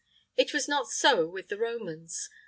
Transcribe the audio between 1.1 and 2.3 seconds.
with the Romans.